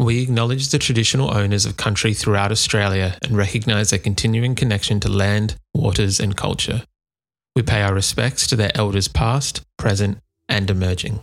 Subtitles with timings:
[0.00, 5.10] We acknowledge the traditional owners of country throughout Australia and recognise their continuing connection to
[5.10, 6.84] land, waters, and culture.
[7.54, 10.16] We pay our respects to their elders past, present,
[10.48, 11.20] and emerging.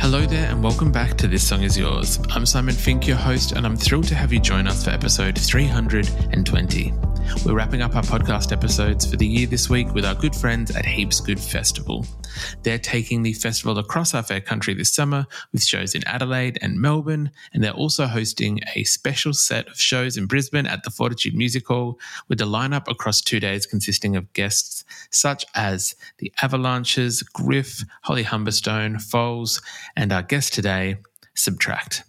[0.00, 2.18] Hello there, and welcome back to This Song Is Yours.
[2.30, 5.38] I'm Simon Fink, your host, and I'm thrilled to have you join us for episode
[5.38, 6.94] 320.
[7.44, 10.70] We're wrapping up our podcast episodes for the year this week with our good friends
[10.74, 12.06] at Heaps Good Festival.
[12.62, 16.80] They're taking the festival across our fair country this summer with shows in Adelaide and
[16.80, 21.34] Melbourne, and they're also hosting a special set of shows in Brisbane at the Fortitude
[21.34, 27.22] Music Hall with a lineup across two days consisting of guests such as the Avalanches,
[27.22, 29.60] Griff, Holly Humberstone, Foals,
[29.96, 30.96] and our guest today,
[31.36, 32.04] SBTRKT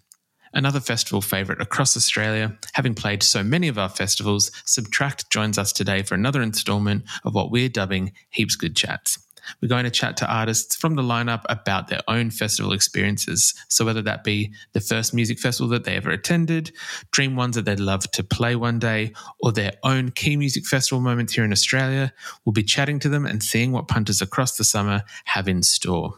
[0.56, 2.58] another festival favourite across Australia.
[2.74, 7.36] Having played so many of our festivals, SBTRKT joins us today for another instalment of
[7.36, 9.20] what we're dubbing Heaps Good Chats.
[9.62, 13.54] We're going to chat to artists from the lineup about their own festival experiences.
[13.70, 16.72] So, whether that be the first music festival that they ever attended,
[17.12, 21.02] dream ones that they'd love to play one day, or their own key music festival
[21.02, 22.12] moments here in Australia,
[22.44, 26.16] we'll be chatting to them and seeing what punters across the summer have in store.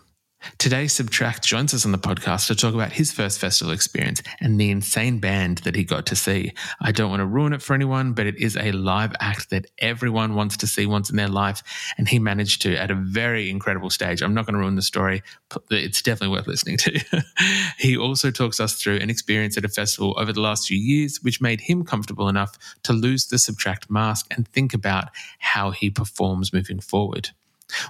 [0.57, 4.59] Today, SBTRKT joins us on the podcast to talk about his first festival experience and
[4.59, 6.53] the insane band that he got to see.
[6.79, 9.67] I don't want to ruin it for anyone, but it is a live act that
[9.79, 11.61] everyone wants to see once in their life,
[11.97, 14.21] and he managed to at a very incredible stage.
[14.21, 15.21] I'm not going to ruin the story,
[15.69, 17.23] it's definitely worth listening to.
[17.77, 21.21] he also talks us through an experience at a festival over the last few years,
[21.21, 25.09] which made him comfortable enough to lose the SBTRKT mask and think about
[25.39, 27.29] how he performs moving forward.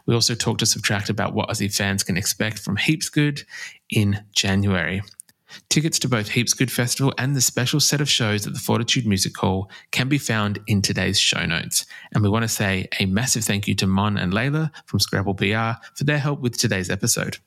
[0.06, 3.44] We also talked to SBTRKT about what Aussie fans can expect from Heaps Good
[3.90, 5.02] in January.
[5.70, 9.06] Tickets to both Heaps Good Festival and the special set of shows at the Fortitude
[9.06, 11.86] Music Hall can be found in today's show notes.
[12.14, 15.36] And we want to say a massive thank you to Mon and Layla from Scrabble
[15.36, 17.38] PR for their help with today's episode.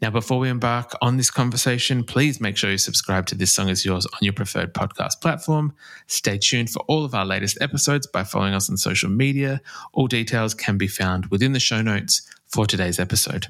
[0.00, 3.68] Now, before we embark on this conversation, please make sure you subscribe to This Song
[3.68, 5.74] Is Yours on your preferred podcast platform.
[6.06, 9.60] Stay tuned for all of our latest episodes by following us on social media.
[9.92, 13.48] All details can be found within the show notes for today's episode.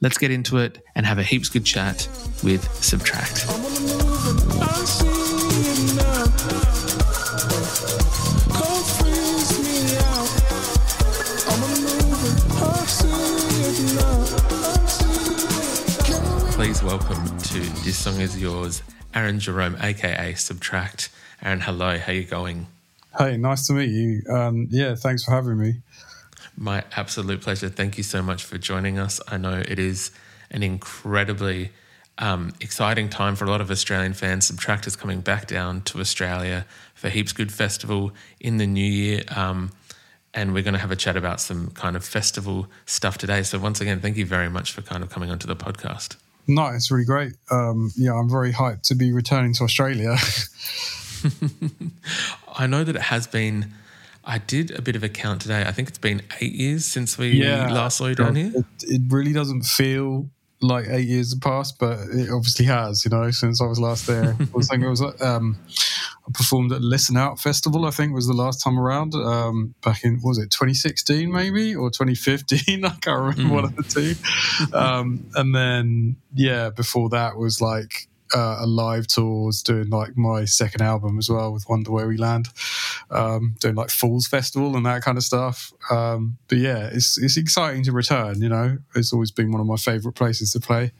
[0.00, 2.08] Let's get into it and have a heaps good chat
[2.42, 4.05] with SBTRKT.
[17.08, 18.82] Welcome to This Song Is Yours,
[19.14, 21.08] Aaron Jerome, aka SBTRKT.
[21.40, 22.66] Aaron, hello, how you going?
[23.16, 24.22] Hey, nice to meet you.
[24.28, 25.74] Um, yeah, thanks for having me.
[26.56, 27.68] My absolute pleasure.
[27.68, 29.20] Thank you so much for joining us.
[29.28, 30.10] I know it is
[30.50, 31.70] an incredibly
[32.18, 34.50] um, exciting time for a lot of Australian fans.
[34.50, 36.66] SBTRKT is coming back down to Australia
[36.96, 39.22] for Heaps Good Festival in the new year.
[39.30, 39.70] Um,
[40.34, 43.44] and we're going to have a chat about some kind of festival stuff today.
[43.44, 46.16] So, once again, thank you very much for kind of coming onto the podcast.
[46.48, 47.32] No, it's really great.
[47.50, 50.16] Um, yeah, I'm very hyped to be returning to Australia.
[52.56, 53.72] I know that it has been.
[54.24, 55.62] I did a bit of a count today.
[55.66, 58.52] I think it's been eight years since we yeah, last saw you down here.
[58.54, 60.28] It, it, really doesn't feel
[60.60, 63.04] like eight years have passed, but it obviously has.
[63.04, 64.36] You know, since I was last there.
[64.38, 65.22] I was thinking it was.
[65.22, 65.56] Um,
[66.26, 67.84] I performed at Listen Out Festival.
[67.84, 69.14] I think was the last time around.
[69.14, 72.84] Um, back in was it 2016 maybe or 2015?
[72.84, 73.50] I can't remember mm.
[73.50, 74.76] one of the two.
[74.76, 80.16] Um, and then yeah, before that was like uh, a live tour, was doing like
[80.16, 82.48] my second album as well with Wonder Where We Land,
[83.10, 85.72] um, doing like Falls Festival and that kind of stuff.
[85.90, 88.42] Um, but yeah, it's it's exciting to return.
[88.42, 90.92] You know, it's always been one of my favorite places to play.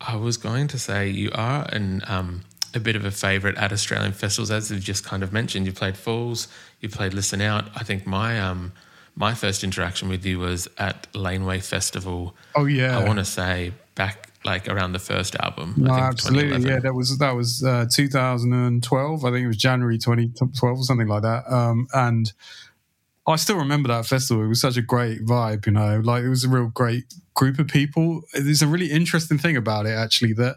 [0.00, 2.42] I was going to say you are an um,
[2.74, 5.66] a bit of a favourite at Australian festivals, as you've just kind of mentioned.
[5.66, 6.48] You played Falls,
[6.80, 7.68] you played Listen Out.
[7.74, 8.72] I think my um,
[9.16, 12.34] my first interaction with you was at Laneway Festival.
[12.54, 15.74] Oh yeah, I want to say back like around the first album.
[15.76, 16.80] No, absolutely, yeah.
[16.80, 19.24] That was that was uh, 2012.
[19.24, 21.50] I think it was January 2012 or something like that.
[21.50, 22.32] Um, and
[23.26, 24.44] I still remember that festival.
[24.44, 26.00] It was such a great vibe, you know.
[26.04, 28.22] Like it was a real great group of people.
[28.34, 30.56] There's a really interesting thing about it, actually, that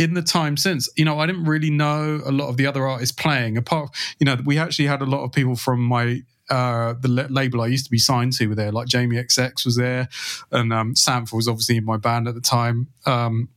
[0.00, 2.88] in the time since, you know, I didn't really know a lot of the other
[2.88, 3.58] artists playing.
[3.58, 7.60] Apart, you know, we actually had a lot of people from my uh, the label
[7.60, 8.72] I used to be signed to were there.
[8.72, 10.08] Like Jamie XX was there,
[10.50, 12.88] and um, Sampha was obviously in my band at the time.
[13.06, 13.50] Um,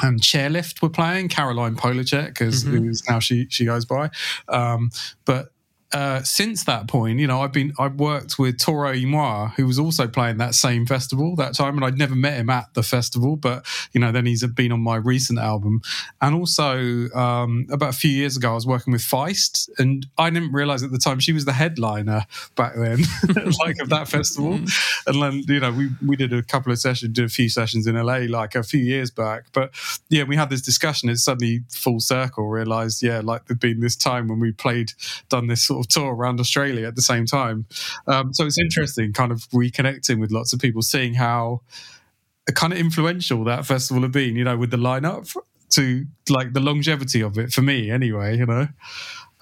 [0.00, 3.12] and Chairlift were playing Caroline Polachek, as mm-hmm.
[3.12, 4.10] now she she goes by.
[4.48, 4.90] Um,
[5.26, 5.52] but
[5.92, 9.66] uh, since that point, you know, I've been I've worked with Toro y Moi, who
[9.66, 12.82] was also playing that same festival that time, and I'd never met him at the
[12.84, 15.80] festival, but you know, then he's been on my recent album,
[16.20, 20.30] and also um, about a few years ago, I was working with Feist, and I
[20.30, 22.98] didn't realize at the time she was the headliner back then,
[23.58, 24.60] like of that festival,
[25.06, 27.88] and then you know, we we did a couple of sessions, did a few sessions
[27.88, 29.72] in LA like a few years back, but
[30.08, 31.08] yeah, we had this discussion.
[31.08, 32.48] It's suddenly full circle.
[32.48, 34.92] Realized, yeah, like there'd been this time when we played,
[35.28, 37.66] done this sort of tour around Australia at the same time.
[38.06, 41.62] Um, so it's interesting, kind of reconnecting with lots of people, seeing how
[42.54, 44.36] kind of influential that festival had been.
[44.36, 45.36] You know, with the lineup
[45.70, 48.36] to like the longevity of it for me, anyway.
[48.36, 48.70] You know, um,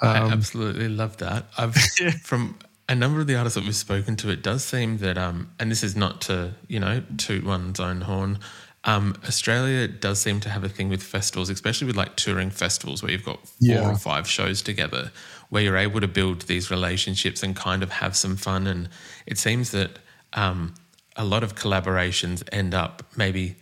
[0.00, 1.46] I absolutely love that.
[1.56, 1.75] I've
[2.23, 2.58] from
[2.88, 5.70] a number of the artists that we've spoken to, it does seem that, um, and
[5.70, 8.38] this is not to you know toot one's own horn,
[8.84, 13.02] um, Australia does seem to have a thing with festivals, especially with like touring festivals
[13.02, 13.91] where you've got four yeah.
[13.91, 15.11] or five shows together,
[15.50, 18.67] where you're able to build these relationships and kind of have some fun.
[18.67, 18.89] And
[19.27, 19.99] it seems that
[20.35, 20.75] um,
[21.17, 23.56] a lot of collaborations end up maybe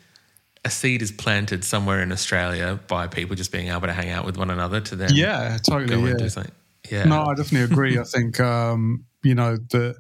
[0.67, 4.27] a seed is planted somewhere in Australia by people just being able to hang out
[4.27, 6.43] with one another to then yeah totally yeah.
[6.91, 9.95] yeah no I definitely agree I think um, you know the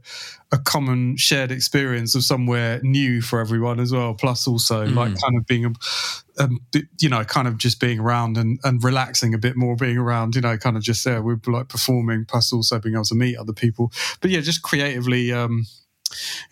[0.50, 4.94] a common shared experience of somewhere new for everyone as well plus also mm.
[4.94, 5.72] like kind of being
[6.38, 6.48] a,
[7.00, 10.34] you know kind of just being around and, and relaxing a bit more being around
[10.34, 13.36] you know kind of just there we're like performing plus also being able to meet
[13.36, 15.66] other people but yeah just creatively um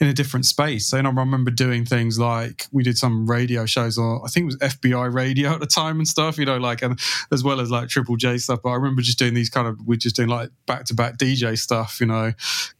[0.01, 0.93] in a different space.
[0.93, 4.47] And I remember doing things like we did some radio shows on, I think it
[4.47, 6.99] was FBI radio at the time and stuff, you know, like, and
[7.33, 8.61] as well as like Triple J stuff.
[8.63, 11.17] But I remember just doing these kind of, we're just doing like back to back
[11.19, 12.33] DJ stuff, you know,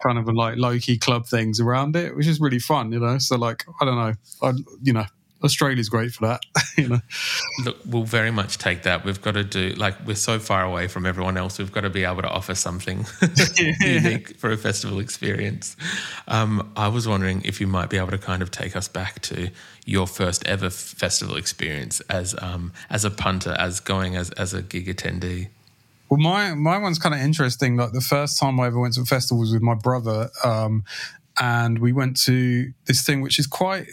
[0.03, 3.19] kind of like low key club things around it, which is really fun, you know.
[3.19, 4.53] So, like, I don't know, I,
[4.83, 5.07] you know,
[5.45, 6.43] Australia's great for that.
[6.77, 7.01] you know,
[7.65, 9.05] look, we'll very much take that.
[9.05, 11.59] We've got to do like we're so far away from everyone else.
[11.59, 13.07] We've got to be able to offer something
[13.81, 15.77] unique for a festival experience.
[16.27, 19.21] Um, I was wondering if you might be able to kind of take us back
[19.23, 19.51] to
[19.85, 24.63] your first ever festival experience as um, as a punter, as going as as a
[24.63, 25.49] gig attendee.
[26.09, 27.77] Well, my my one's kind of interesting.
[27.77, 30.85] Like the first time I ever went to a festival was with my brother, um,
[31.41, 33.89] and we went to this thing which is quite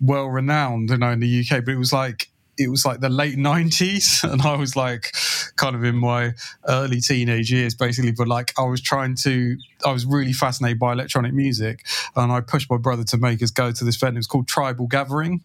[0.00, 1.64] well renowned, you know, in the UK.
[1.64, 5.14] But it was like it was like the late 90s and i was like
[5.56, 6.32] kind of in my
[6.68, 10.92] early teenage years basically but like i was trying to i was really fascinated by
[10.92, 11.84] electronic music.
[12.14, 14.48] And i pushed my brother to make us go to this event it was called
[14.48, 15.42] tribal gathering.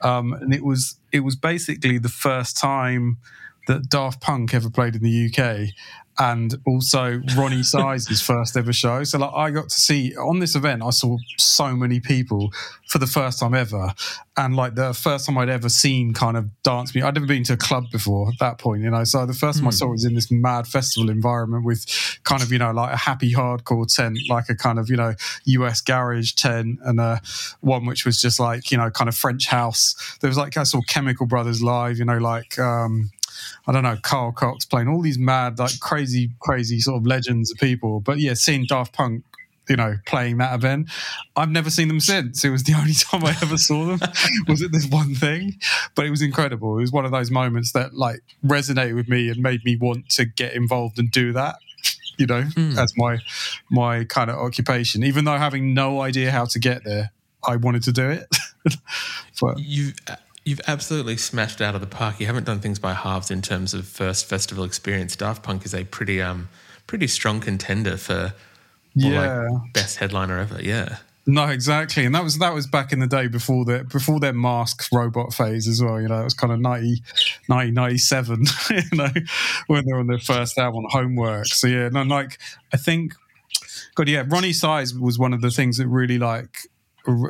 [0.00, 3.18] Um, and it was it was basically the first time
[3.66, 5.68] that daft punk ever played in the uk
[6.20, 9.02] and also Roni Size's first ever show.
[9.04, 12.52] So like I got to see on this event, I saw so many people
[12.88, 13.94] for the first time ever,
[14.36, 17.08] and like the first time I'd ever seen kind of dance music.
[17.08, 19.02] I'd never been to a club before at that point, you know.
[19.04, 19.76] So the first time I hmm.
[19.76, 21.86] saw it was in this mad festival environment with
[22.24, 25.14] kind of you know like a happy hardcore tent, like a kind of you know
[25.46, 27.22] US garage tent, and a
[27.60, 30.18] one which was just like you know kind of French house.
[30.20, 32.58] There was like I saw Chemical Brothers live, you know, like.
[32.58, 33.10] um
[33.66, 37.50] I don't know, Carl Cox playing all these mad, like crazy, crazy sort of legends
[37.52, 38.00] of people.
[38.00, 39.24] But yeah, seeing Daft Punk
[39.70, 40.90] you know, playing that event.
[41.36, 42.44] I've never seen them since.
[42.44, 44.00] It was the only time I ever saw them.
[44.48, 45.60] was it this one thing?
[45.94, 46.76] But it was incredible.
[46.76, 50.08] It was one of those moments that like resonated with me and made me want
[50.10, 51.54] to get involved and do that.
[52.18, 52.76] You know, mm.
[52.76, 53.18] as my
[53.70, 55.04] my kind of occupation.
[55.04, 58.26] Even though having no idea how to get there, I wanted to do it.
[59.40, 59.92] but you
[60.44, 62.18] You've absolutely smashed out of the park.
[62.18, 65.14] You haven't done things by halves in terms of first festival experience.
[65.14, 66.48] Daft Punk is a pretty um
[66.86, 68.34] pretty strong contender for
[68.94, 70.60] yeah like best headliner ever.
[70.62, 70.96] Yeah.
[71.26, 74.32] No, exactly, and that was that was back in the day before the before their
[74.32, 76.00] mask robot phase as well.
[76.00, 77.02] You know, it was kind of 90,
[77.46, 79.10] 1997, you know,
[79.66, 81.46] when they were on their first album, on Homework.
[81.46, 82.38] So yeah, no, like
[82.72, 83.14] I think,
[83.94, 86.68] God, yeah, Roni Size was one of the things that really like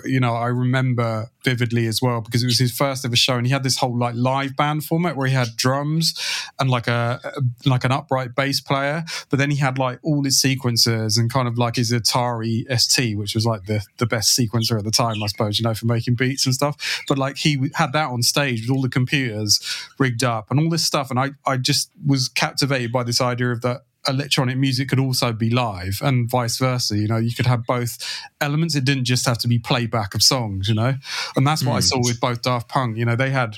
[0.04, 3.46] you know, I remember vividly as well because it was his first ever show, and
[3.46, 6.14] he had this whole like live band format where he had drums
[6.58, 7.20] and like a,
[7.64, 11.48] like an upright bass player, but then he had like all his sequencers and kind
[11.48, 15.22] of like his Atari ST, which was like the the best sequencer at the time,
[15.22, 17.02] I suppose, you know, for making beats and stuff.
[17.08, 19.60] But like he had that on stage with all the computers
[19.98, 23.50] rigged up and all this stuff, and I I just was captivated by this idea
[23.50, 26.96] of that electronic music could also be live and vice versa.
[26.96, 27.98] You know, you could have both
[28.40, 28.74] elements.
[28.74, 30.94] It didn't just have to be playback of songs, you know?
[31.36, 31.76] And that's what mm.
[31.76, 31.82] I hmm.
[31.82, 32.96] saw with both Daft Punk.
[32.96, 33.56] You know, they had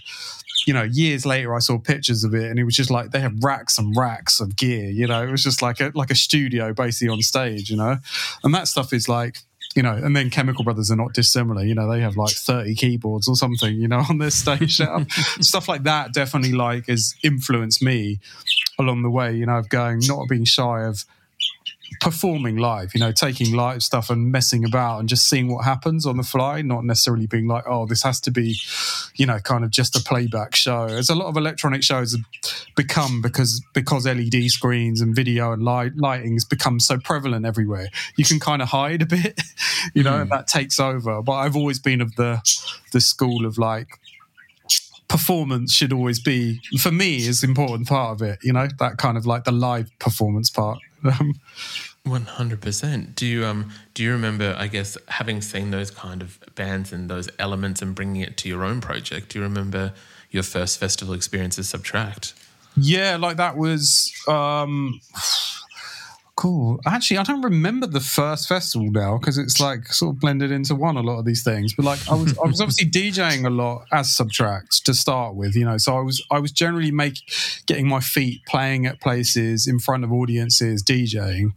[0.67, 3.21] you know, years later, I saw pictures of it, and it was just like they
[3.21, 4.91] had racks and racks of gear.
[4.91, 7.71] You know, it was just like a like a studio basically on stage.
[7.71, 7.97] You know,
[8.45, 9.39] and that stuff is like
[9.75, 11.65] you know, and then Chemical Brothers are not dissimilar.
[11.65, 15.11] You know, they have like 30 keyboards or something, you know, on their stage setup.
[15.41, 18.21] Stuff like that definitely like has influenced me
[18.79, 21.05] along the way, you know, of going, not being shy of
[22.01, 26.07] performing live, you know, taking live stuff and messing about and just seeing what happens
[26.07, 28.57] on the fly, not necessarily being like, oh, this has to be,
[29.17, 30.85] you know, kind of just a playback show.
[30.85, 32.25] As a lot of electronic shows have
[32.75, 37.89] become because because LED screens and video and light lightings become so prevalent everywhere.
[38.17, 39.41] You can kind of hide a bit,
[39.95, 40.23] you know, mm.
[40.23, 41.23] and that takes over.
[41.23, 42.41] But I've always been of the
[42.93, 43.99] the school of like
[45.09, 49.19] performance should always be for me is important part of it you know that kind
[49.19, 50.79] of like the live performance part
[52.05, 53.15] one hundred percent.
[53.15, 54.55] Do you um do you remember?
[54.59, 58.49] I guess having seen those kind of bands and those elements and bringing it to
[58.49, 59.31] your own project.
[59.31, 59.93] Do you remember
[60.31, 62.33] your first festival experience as SBTRKT?
[62.77, 65.01] Yeah, like that was um
[66.35, 66.81] Cool.
[66.87, 70.75] Actually, I don't remember the first festival now because it's like sort of blended into
[70.75, 70.97] one.
[70.97, 73.85] A lot of these things, but like I was, I was obviously DJing a lot
[73.93, 75.77] as SBTRKT to start with, you know.
[75.77, 77.27] So I was, I was generally making,
[77.67, 81.53] getting my feet playing at places in front of audiences, DJing,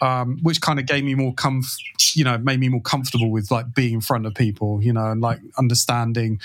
[0.00, 1.66] um, which kind of gave me more comf,
[2.14, 5.10] you know, made me more comfortable with like being in front of people, you know,
[5.10, 6.38] and like understanding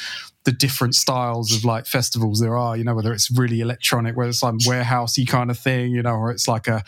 [0.46, 4.30] the different styles of like festivals there are, you know, whether it's really electronic, whether
[4.30, 6.84] it's like warehousey kind of thing, you know, or it's like a,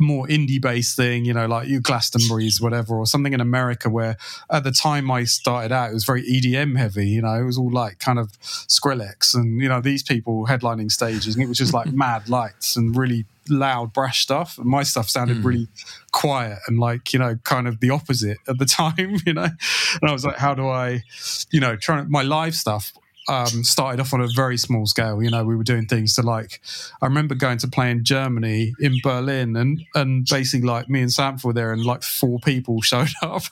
[0.00, 4.16] more indie based thing, you know, like you Glastonbury's, whatever, or something in America where
[4.50, 7.58] at the time I started out, it was very EDM heavy, you know, it was
[7.58, 11.58] all like kind of Skrillex and, you know, these people headlining stages and it was
[11.58, 15.44] just like mad lights and really loud brash stuff and my stuff sounded mm.
[15.44, 15.68] really
[16.12, 20.08] quiet and like you know kind of the opposite at the time you know and
[20.08, 21.02] i was like how do i
[21.50, 22.92] you know trying my live stuff
[23.28, 25.22] um, started off on a very small scale.
[25.22, 26.60] You know, we were doing things to like.
[27.00, 31.12] I remember going to play in Germany, in Berlin, and and basically like me and
[31.12, 33.42] Sam were there, and like four people showed up.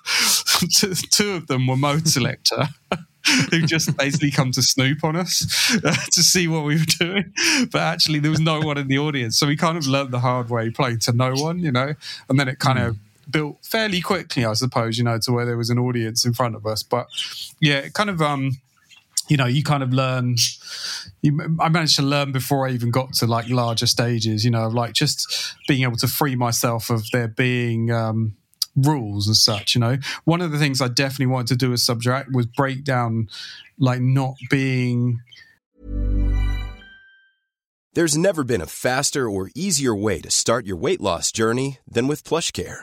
[1.10, 2.68] Two of them were Modeselektor.
[3.50, 7.32] who just basically come to snoop on us uh, to see what we were doing.
[7.70, 9.38] But actually, there was no one in the audience.
[9.38, 11.94] So we kind of learned the hard way playing to no one, you know,
[12.28, 12.88] and then it kind mm.
[12.88, 12.96] of
[13.30, 16.56] built fairly quickly, I suppose, you know, to where there was an audience in front
[16.56, 16.82] of us.
[16.82, 17.08] But
[17.60, 18.52] yeah, it kind of, um,
[19.30, 20.36] you know, you kind of learn.
[21.22, 24.44] You, I managed to learn before I even got to like larger stages.
[24.44, 28.36] You know, like just being able to free myself of there being um,
[28.74, 29.76] rules as such.
[29.76, 32.82] You know, one of the things I definitely wanted to do as SBTRKT was break
[32.84, 33.28] down
[33.78, 35.20] like not being.
[37.94, 42.06] There's never been a faster or easier way to start your weight loss journey than
[42.08, 42.82] with PlushCare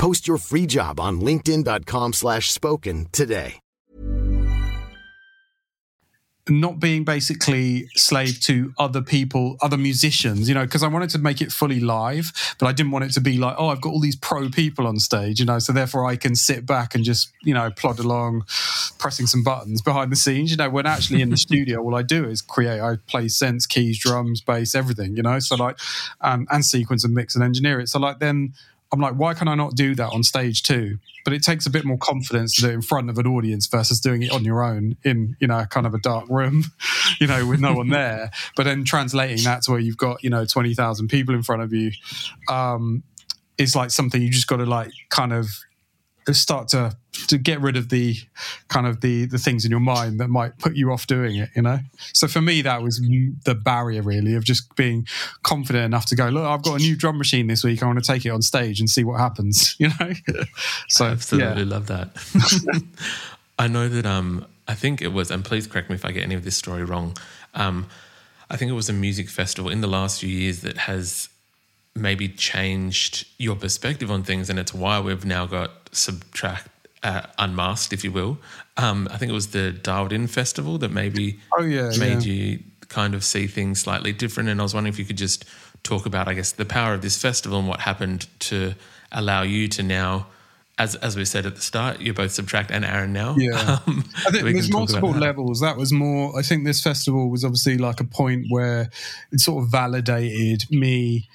[0.00, 3.56] Post your free job on linkedin.com slash spoken today.
[6.48, 11.18] Not being basically slave to other people, other musicians, you know, because I wanted to
[11.18, 13.90] make it fully live, but I didn't want it to be like, oh, I've got
[13.90, 17.04] all these pro people on stage, you know, so therefore I can sit back and
[17.04, 18.44] just, you know, plod along,
[18.96, 22.02] pressing some buttons behind the scenes, you know, when actually in the studio, all I
[22.02, 25.78] do is create, I play synths, keys, drums, bass, everything, you know, so like,
[26.22, 27.90] um, and sequence and mix and engineer it.
[27.90, 28.54] So like then
[28.92, 30.98] I'm like, why can I not do that on stage too?
[31.24, 33.66] But it takes a bit more confidence to do it in front of an audience
[33.66, 36.64] versus doing it on your own in, you know, kind of a dark room,
[37.20, 38.30] you know, with no one there.
[38.56, 41.72] But then translating that to where you've got, you know, 20,000 people in front of
[41.72, 41.92] you
[42.48, 43.02] um,
[43.58, 45.50] is like something you just got to like kind of
[46.34, 46.96] start to
[47.26, 48.16] to get rid of the
[48.68, 51.50] kind of the the things in your mind that might put you off doing it
[51.54, 51.78] you know?
[52.12, 55.06] So for me that was the barrier really of just being
[55.42, 57.82] confident enough to go look i've got a new drum machine this week.
[57.82, 60.12] I want to take it on stage and see what happens you know?
[60.88, 61.68] So i absolutely yeah.
[61.68, 62.10] love that.
[63.58, 66.22] I know that um i think it was and please correct me if i get
[66.22, 67.16] any of this story wrong
[67.54, 67.86] um
[68.50, 71.28] i think it was a music festival in the last few years that has
[71.94, 76.66] maybe changed your perspective on things and it's why we've now got SBTRKT
[77.02, 78.38] uh, unmasked, if you will.
[78.76, 82.32] Um, I think it was the Dialed In Festival that maybe oh, yeah, made yeah.
[82.32, 84.48] you kind of see things slightly different.
[84.48, 85.44] And I was wondering if you could just
[85.82, 88.74] talk about, I guess, the power of this festival and what happened to
[89.12, 90.26] allow you to now.
[90.78, 93.34] As, as we said at the start, you're both SBTRKT and Aaron now.
[93.36, 95.20] Yeah, Um, I think there's can talk about multiple that.
[95.20, 95.60] levels.
[95.60, 96.38] That was more.
[96.38, 98.88] I think this festival was obviously like a point where
[99.30, 101.28] it sort of validated me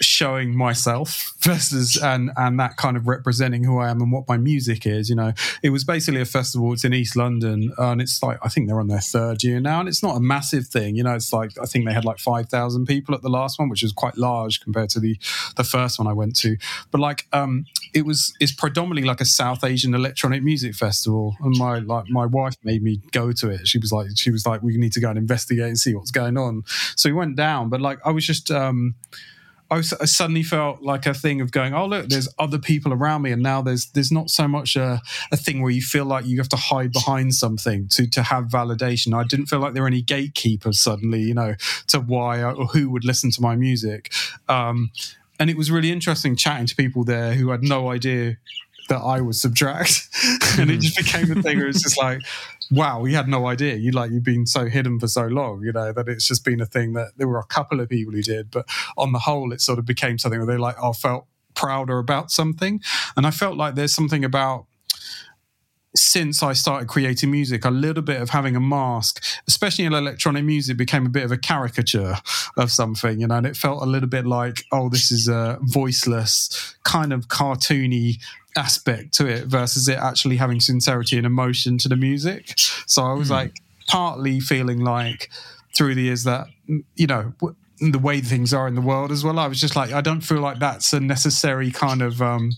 [0.00, 4.36] showing myself versus and and that kind of representing who I am and what my
[4.36, 5.08] music is.
[5.10, 6.72] You know, it was basically a festival.
[6.72, 9.80] It's in East London, and it's like I think they're on their third year now,
[9.80, 10.96] and it's not a massive thing.
[10.96, 13.58] You know, it's like I think they had like five thousand people at the last
[13.58, 15.18] one, which is quite large compared to the
[15.56, 16.56] the first one I went to.
[16.90, 21.56] But like, um, it was it's predominantly like a South Asian electronic music festival, and
[21.56, 23.66] my like my wife made me go to it.
[23.68, 26.10] She was like, she was like, we need to go and investigate and see what's
[26.10, 26.64] going on.
[26.96, 28.50] So we went down, but like I was just.
[28.50, 28.94] um
[29.70, 33.22] I, I suddenly felt like a thing of going, oh look, there's other people around
[33.22, 35.00] me, and now there's there's not so much a,
[35.30, 38.44] a thing where you feel like you have to hide behind something to to have
[38.44, 39.14] validation.
[39.14, 41.54] I didn't feel like there were any gatekeepers suddenly, you know,
[41.88, 44.12] to why or who would listen to my music.
[44.48, 44.90] Um,
[45.38, 48.36] and it was really interesting chatting to people there who had no idea
[48.90, 52.20] that I would SBTRKT, and it just became a thing where it's just like,
[52.70, 53.76] wow, we had no idea.
[53.76, 56.60] You like you've been so hidden for so long, you know, that it's just been
[56.60, 58.66] a thing that there were a couple of people who did, but
[58.98, 62.30] on the whole, it sort of became something where they like, oh, felt prouder about
[62.30, 62.80] something,
[63.16, 64.66] and I felt like there's something about
[65.94, 70.44] since I started creating music, a little bit of having a mask, especially in electronic
[70.44, 72.16] music, became a bit of a caricature
[72.56, 75.58] of something, you know, and it felt a little bit like, oh, this is a
[75.62, 78.18] voiceless, kind of cartoony
[78.56, 82.54] aspect to it versus it actually having sincerity and emotion to the music.
[82.86, 85.30] So I was like partly feeling like
[85.76, 86.46] through the years that,
[86.96, 89.74] you know, w- the way things are in the world as well, I was just
[89.74, 92.52] like, I don't feel like that's a necessary kind of, um,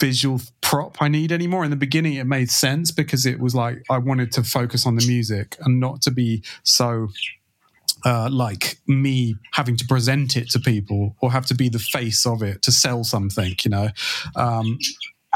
[0.00, 1.64] visual prop I need anymore.
[1.64, 4.96] In the beginning, it made sense because it was like I wanted to focus on
[4.96, 7.08] the music and not to be so
[8.04, 12.26] uh, like me having to present it to people or have to be the face
[12.26, 13.88] of it to sell something, you know.
[14.36, 14.78] Um,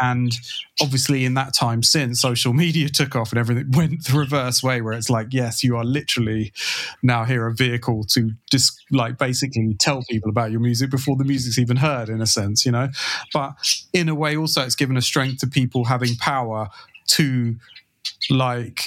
[0.00, 0.33] and
[0.81, 4.81] obviously, in that time since social media took off and everything went the reverse way,
[4.81, 6.52] where it's like, yes, you are literally
[7.02, 11.24] now here a vehicle to just like basically tell people about your music before the
[11.24, 12.88] music's even heard, in a sense, you know.
[13.33, 13.55] But
[13.92, 16.68] in a way, also, it's given a strength to people having power
[17.09, 17.57] to
[18.31, 18.87] like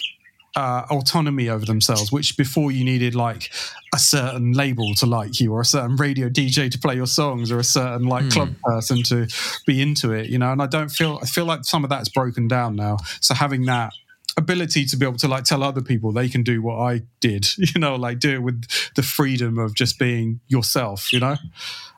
[0.56, 3.52] uh, autonomy over themselves, which before you needed like
[3.94, 7.52] a certain label to like you or a certain radio DJ to play your songs
[7.52, 9.28] or a certain like club person to
[9.66, 10.52] be into it, you know.
[10.52, 12.98] And I don't feel I feel like some of that's broken down now.
[13.20, 13.94] So having that
[14.38, 17.48] ability to be able to like tell other people they can do what I did,
[17.58, 21.38] you know, like do it with the freedom of just being yourself, you know,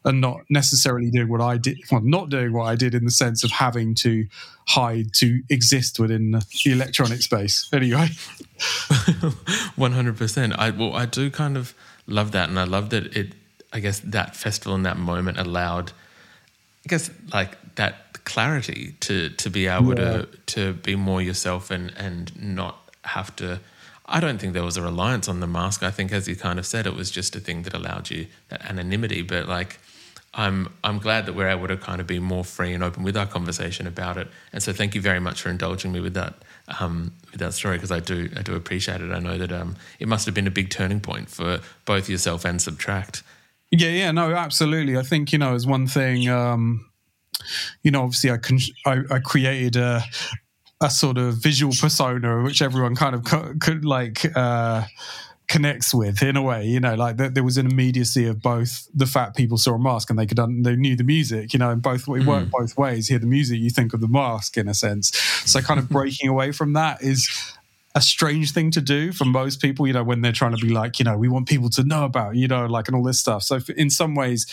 [0.05, 3.11] and not necessarily doing what I did, well, not doing what I did in the
[3.11, 4.27] sense of having to
[4.67, 7.69] hide to exist within the electronic space.
[7.73, 8.09] Anyway,
[9.75, 10.53] One hundred percent.
[10.57, 11.73] I well, I do kind of
[12.07, 13.33] love that, and I love that it.
[13.73, 15.91] I guess that festival and that moment allowed,
[16.87, 21.93] I guess, like that clarity to to be able to to be more yourself and
[21.97, 23.59] and not have to.
[24.05, 25.83] I don't think there was a reliance on the mask.
[25.83, 28.27] I think, as you kind of said, it was just a thing that allowed you
[28.47, 29.21] that anonymity.
[29.21, 29.79] But like,
[30.33, 33.17] I'm I'm glad that we're able to kind of be more free and open with
[33.17, 34.29] our conversation about it.
[34.53, 36.35] And so, thank you very much for indulging me with that
[36.79, 39.11] um, with that story because I do I do appreciate it.
[39.11, 42.45] I know that um, it must have been a big turning point for both yourself
[42.45, 43.23] and SBTRKT.
[43.71, 44.97] Yeah, yeah, no, absolutely.
[44.97, 46.89] I think you know, as one thing, um,
[47.83, 50.03] you know, obviously, I con- I, I created a
[50.81, 54.83] a sort of visual persona which everyone kind of co- could like uh,
[55.47, 56.65] connects with in a way.
[56.65, 59.79] You know, like th- there was an immediacy of both the fact people saw a
[59.79, 61.53] mask and they could un- they knew the music.
[61.53, 63.07] You know, and both it worked both ways.
[63.09, 65.15] Hear the music, you think of the mask in a sense.
[65.45, 67.27] So, kind of breaking away from that is
[67.97, 70.69] a strange thing to do for most people, you know, when they're trying to be
[70.71, 73.19] like, you know, we want people to know about, you know, like, and all this
[73.19, 73.41] stuff.
[73.41, 74.45] So, in some ways,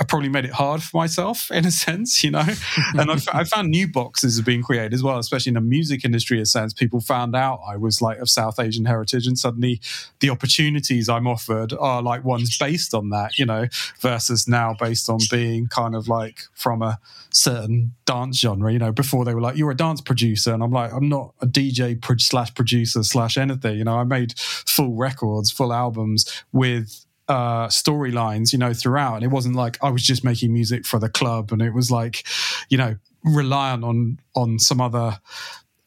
[0.00, 2.44] I probably made it hard for myself in a sense, you know.
[2.94, 6.36] and I, found new boxes are being created as well, especially in the music industry.
[6.36, 9.80] In a sense, people found out I was like of South Asian heritage, and suddenly
[10.20, 13.66] the opportunities I'm offered are like ones based on that, you know,
[13.98, 17.00] versus now based on being kind of like from a
[17.32, 18.72] certain dance genre.
[18.72, 21.34] You know, before they were like, "You're a dance producer," and I'm like, "I'm not
[21.40, 26.44] a DJ pro- slash producer slash anything." You know, I made full records, full albums
[26.52, 29.16] with uh, storylines, you know, throughout.
[29.16, 31.90] And it wasn't like I was just making music for the club, and it was
[31.90, 32.26] like,
[32.68, 35.20] you know, reliant on on some other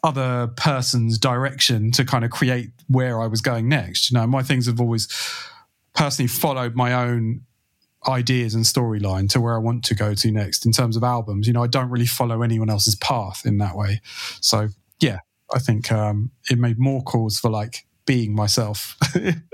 [0.03, 4.11] other person's direction to kind of create where I was going next.
[4.11, 5.07] You know, my things have always
[5.93, 7.41] personally followed my own
[8.07, 11.45] ideas and storyline to where I want to go to next in terms of albums.
[11.45, 14.01] You know, I don't really follow anyone else's path in that way.
[14.39, 15.19] So yeah,
[15.53, 18.97] I think um, it made more cause for like being myself.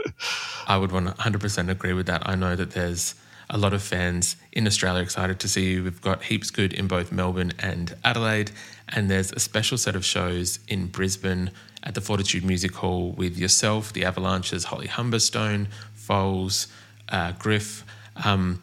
[0.67, 2.27] I would want 100% agree with that.
[2.27, 3.15] I know that there's
[3.49, 5.83] a lot of fans in Australia excited to see you.
[5.83, 8.51] We've got heaps good in both Melbourne and Adelaide,
[8.89, 11.51] and there's a special set of shows in Brisbane
[11.83, 16.67] at the Fortitude Music Hall with yourself, the Avalanches, Holly Humberstone, Foals,
[17.09, 17.85] uh, Griff.
[18.25, 18.61] Um,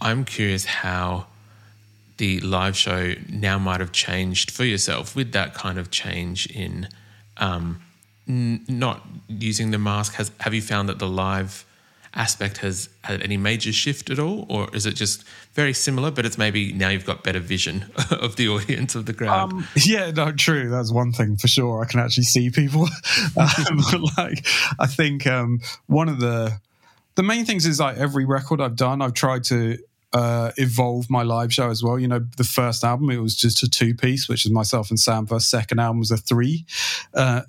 [0.00, 1.26] I'm curious how
[2.16, 6.88] the live show now might have changed for yourself with that kind of change in
[7.36, 7.82] um,
[8.28, 10.14] n- not using the mask.
[10.14, 11.64] Has have you found that the live
[12.14, 16.10] aspect has had any major shift at all, or is it just very similar?
[16.10, 19.52] But it's maybe now you've got better vision of the audience of the crowd.
[19.52, 20.68] Um, yeah, no, true.
[20.68, 21.82] That's one thing for sure.
[21.82, 22.82] I can actually see people.
[23.36, 24.46] um, like,
[24.78, 26.60] I think um, one of the
[27.14, 29.78] the main things is like every record I've done, I've tried to
[30.12, 31.98] uh, evolve my live show as well.
[31.98, 34.98] You know, the first album it was just a two piece, which is myself and
[34.98, 35.26] Sam.
[35.26, 36.66] The second album was a three
[37.14, 37.42] uh,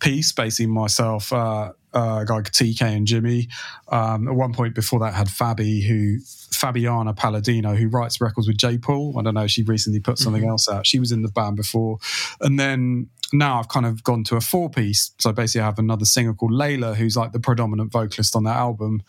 [0.00, 1.32] piece, basically myself.
[1.32, 3.48] Uh, uh, guy TK and Jimmy.
[3.88, 8.56] Um, at one point before that, had Fabi, who Fabiana Palladino, who writes records with
[8.56, 9.16] Jai Paul.
[9.18, 9.46] I don't know.
[9.46, 10.50] She recently put something mm-hmm.
[10.50, 10.86] else out.
[10.86, 11.98] She was in the band before,
[12.40, 15.12] and then now I've kind of gone to a four piece.
[15.18, 18.56] So basically, I have another singer called Layla, who's like the predominant vocalist on that
[18.56, 19.02] album,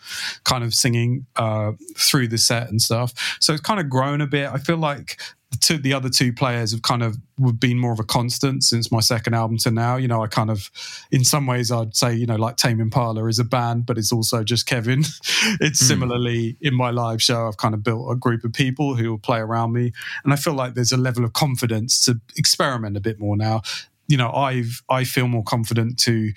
[0.44, 3.36] kind of singing uh, through the set and stuff.
[3.40, 4.50] So it's kind of grown a bit.
[4.50, 5.20] I feel like
[5.52, 7.16] the, two, the other two players have kind of
[7.60, 9.96] been more of a constant since my second album to now.
[9.96, 10.70] You know, I kind of,
[11.12, 14.12] in some ways, I'd say, you know, like Tame Impala is a band, but it's
[14.12, 15.00] also just Kevin.
[15.60, 15.86] it's mm.
[15.86, 19.18] similarly in my live show, I've kind of built a group of people who will
[19.18, 19.92] play around me.
[20.24, 23.62] And I feel like there's a level of confidence to experiment a bit more now
[24.08, 26.32] you know, I've I feel more confident to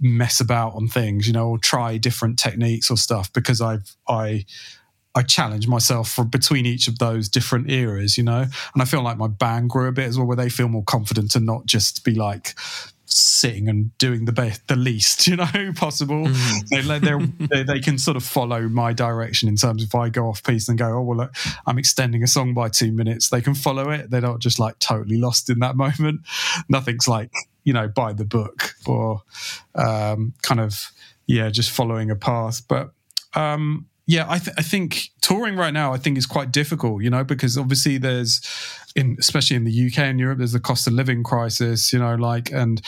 [0.00, 4.44] mess about on things, you know, or try different techniques or stuff because I've I
[5.14, 8.42] I challenge myself for between each of those different eras, you know,
[8.74, 10.82] and I feel like my band grew a bit as well, where they feel more
[10.82, 12.54] confident to not just be like
[13.06, 16.26] sitting and doing the best, the least, you know, possible.
[16.26, 17.48] Mm.
[17.48, 20.42] They, they can sort of follow my direction in terms of if I go off
[20.42, 21.34] piece and go, oh well, look,
[21.66, 23.28] I'm extending a song by two minutes.
[23.28, 24.10] They can follow it.
[24.10, 26.20] They're not just like totally lost in that moment.
[26.68, 27.30] Nothing's like
[27.64, 29.22] you know by the book or
[29.74, 30.92] um, kind of
[31.26, 32.62] yeah, just following a path.
[32.68, 32.90] But
[33.34, 37.10] um, yeah, I, th- I think touring right now, I think is quite difficult, you
[37.10, 38.40] know, because obviously there's,
[38.94, 42.14] in especially in the UK and Europe, there's the cost of living crisis, you know,
[42.14, 42.82] like and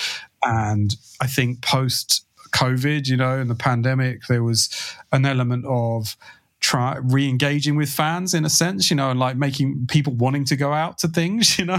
[0.45, 4.71] and I think post COVID, you know, and the pandemic, there was
[5.11, 6.17] an element of
[6.61, 10.57] try re-engaging with fans in a sense you know and like making people wanting to
[10.57, 11.79] go out to things you know?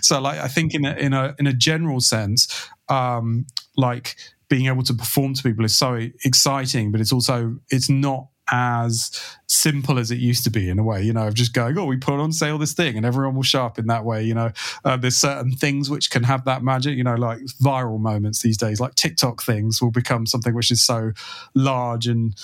[0.00, 4.16] So like i think in a in a in a general sense um like
[4.48, 9.10] being able to perform to people is so exciting but it's also it's not as
[9.46, 11.84] simple as it used to be in a way, you know, of just going, oh,
[11.84, 14.34] we put on sale this thing and everyone will show up in that way, you
[14.34, 14.50] know.
[14.84, 18.56] Uh, there's certain things which can have that magic, you know, like viral moments these
[18.56, 21.12] days, like TikTok things will become something which is so
[21.54, 22.34] large and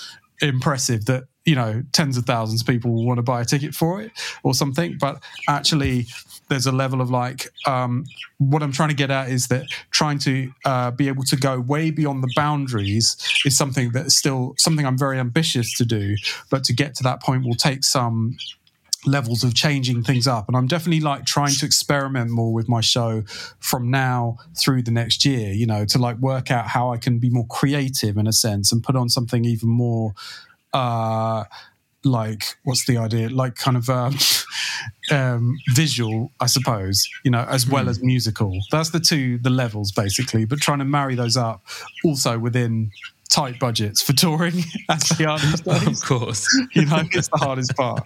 [0.41, 3.73] impressive that you know tens of thousands of people will want to buy a ticket
[3.73, 4.11] for it
[4.43, 6.05] or something but actually
[6.49, 8.05] there's a level of like um,
[8.39, 11.59] what I'm trying to get at is that trying to uh, be able to go
[11.59, 16.15] way beyond the boundaries is something that's still something I'm very ambitious to do.
[16.49, 18.37] But to get to that point will take some
[19.05, 22.81] levels of changing things up and i'm definitely like trying to experiment more with my
[22.81, 23.23] show
[23.59, 27.17] from now through the next year you know to like work out how i can
[27.17, 30.13] be more creative in a sense and put on something even more
[30.73, 31.43] uh
[32.03, 33.29] like what's the idea?
[33.29, 34.15] Like kind of um,
[35.11, 37.89] um, visual i suppose you know as well mm.
[37.89, 38.57] as musical.
[38.71, 41.63] That's the two the levels basically but trying to marry those up
[42.03, 42.91] also within
[43.29, 45.87] tight budgets for touring as they are these days.
[45.87, 46.47] of course.
[46.73, 48.03] You know it's the hardest part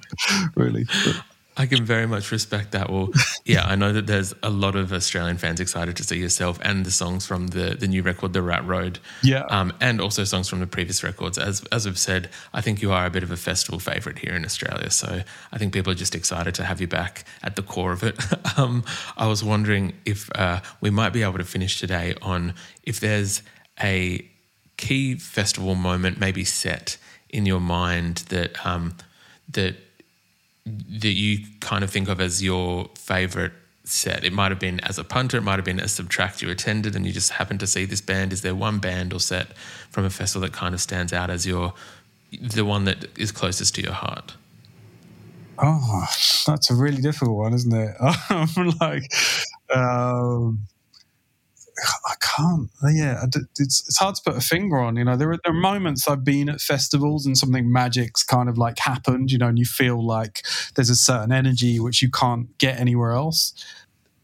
[0.55, 0.85] really
[1.55, 2.89] I can very much respect that.
[2.89, 3.09] Well,
[3.45, 6.85] yeah, I know that there's a lot of Australian fans excited to see yourself and
[6.85, 8.99] the songs from the the new record, The Rat Road.
[9.21, 9.43] Yeah.
[9.49, 11.37] Um, and also songs from the previous records.
[11.37, 14.33] As as we've said, I think you are a bit of a festival favourite here
[14.33, 14.89] in Australia.
[14.89, 18.03] So I think people are just excited to have you back at the core of
[18.03, 18.17] it.
[18.57, 18.83] um,
[19.17, 23.43] I was wondering if uh, we might be able to finish today on if there's
[23.81, 24.27] a
[24.77, 26.97] key festival moment, maybe set
[27.29, 28.95] in your mind that um,
[29.49, 29.75] that
[30.65, 34.23] that you kind of think of as your favorite set?
[34.23, 36.95] It might have been as a punter, it might have been a SBTRKT you attended
[36.95, 38.33] and you just happened to see this band.
[38.33, 39.57] Is there one band or set
[39.89, 41.73] from a festival that kind of stands out as your
[42.41, 44.35] the one that is closest to your heart?
[45.59, 46.07] Oh,
[46.47, 47.95] that's a really difficult one, isn't it?
[48.29, 49.13] I'm like,
[49.73, 50.59] um,
[52.05, 52.69] I can't.
[52.91, 53.25] Yeah,
[53.57, 54.95] it's it's hard to put a finger on.
[54.95, 58.49] You know, there are there are moments I've been at festivals and something magic's kind
[58.49, 59.31] of like happened.
[59.31, 63.11] You know, and you feel like there's a certain energy which you can't get anywhere
[63.11, 63.53] else.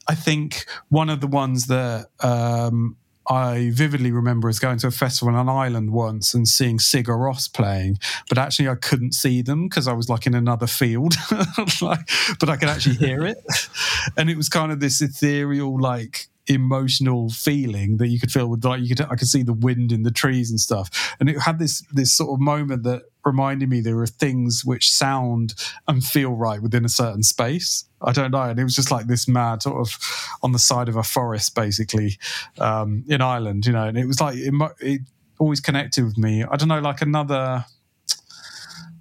[0.07, 2.97] I think one of the ones that um,
[3.29, 7.15] I vividly remember is going to a festival on an island once and seeing Sigur
[7.15, 11.13] Rós playing, but actually I couldn't see them because I was like in another field,
[11.81, 12.09] like,
[12.39, 13.37] but I could actually hear it,
[14.17, 18.65] and it was kind of this ethereal, like emotional feeling that you could feel with
[18.65, 21.15] like you could I could see the wind in the trees and stuff.
[21.19, 24.91] And it had this this sort of moment that reminded me there are things which
[24.91, 25.53] sound
[25.87, 27.85] and feel right within a certain space.
[28.01, 28.41] I don't know.
[28.41, 29.97] And it was just like this mad sort of
[30.41, 32.17] on the side of a forest basically
[32.57, 33.87] um, in Ireland you know.
[33.87, 35.01] And it was like it, it
[35.37, 36.43] always connected with me.
[36.43, 37.65] I don't know like another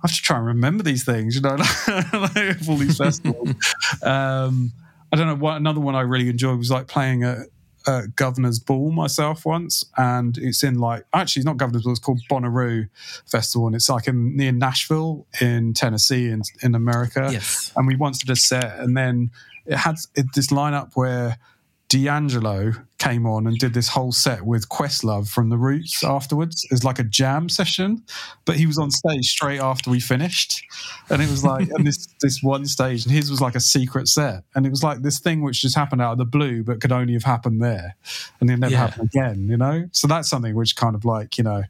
[0.01, 1.57] I have to try and remember these things, you know,
[2.13, 3.51] like all these festivals.
[4.03, 4.73] um,
[5.13, 7.45] I don't know what another one I really enjoyed was like playing a,
[7.87, 12.01] a Governor's Ball myself once, and it's in like actually it's not Governor's Ball, it's
[12.01, 12.89] called Bonnaroo
[13.27, 17.29] Festival, and it's like in near Nashville in Tennessee in in America.
[17.33, 19.31] Yes, and we once did a set, and then
[19.67, 21.39] it had it, this lineup where
[21.89, 26.85] D'Angelo came on and did this whole set with Questlove from The Roots afterwards as
[26.85, 28.05] like a jam session,
[28.45, 30.63] but he was on stage straight after we finished,
[31.09, 34.09] and it was like and this this one stage, and his was like a secret
[34.09, 36.81] set, and it was like this thing which just happened out of the blue, but
[36.81, 37.97] could only have happened there,
[38.41, 38.87] and it never yeah.
[38.87, 39.89] happened again, you know.
[39.93, 41.63] So that's something which kind of like you know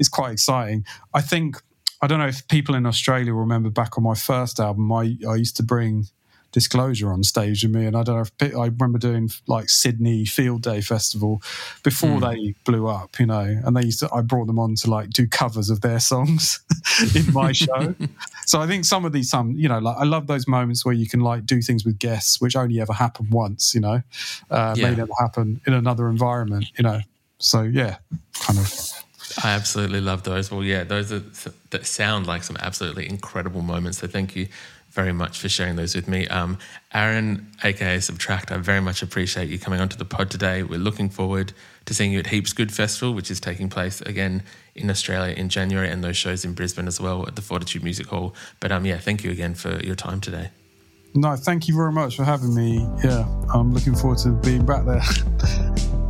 [0.00, 0.84] is quite exciting.
[1.14, 1.62] I think
[2.02, 5.36] I don't know if people in Australia remember back on my first album, I I
[5.36, 6.06] used to bring
[6.52, 7.86] disclosure on stage with me.
[7.86, 11.42] And I don't know if I remember doing like Sydney Field Day Festival
[11.82, 12.32] before mm.
[12.32, 15.10] they blew up, you know, and they used to, I brought them on to like
[15.10, 16.60] do covers of their songs
[17.14, 17.94] in my show.
[18.46, 20.94] so I think some of these, some, you know, like I love those moments where
[20.94, 24.02] you can like do things with guests, which only ever happen once, you know,
[24.50, 24.90] uh, yeah.
[24.90, 27.00] may never happen in another environment, you know.
[27.38, 27.96] So yeah,
[28.34, 28.92] kind of.
[29.44, 30.50] I absolutely love those.
[30.50, 31.22] Well, yeah, those are
[31.70, 33.98] that sound like some absolutely incredible moments.
[33.98, 34.48] So thank you
[34.90, 36.26] very much for sharing those with me.
[36.28, 36.58] Um,
[36.92, 40.62] Aaron, aka SBTRKT, I very much appreciate you coming onto the pod today.
[40.62, 41.52] We're looking forward
[41.86, 44.42] to seeing you at Heaps Good Festival, which is taking place again
[44.74, 48.08] in Australia in January, and those shows in Brisbane as well at the Fortitude Music
[48.08, 48.34] Hall.
[48.58, 50.50] But um, yeah, thank you again for your time today.
[51.14, 52.86] No, thank you very much for having me.
[53.02, 55.02] Yeah, I'm looking forward to being back there.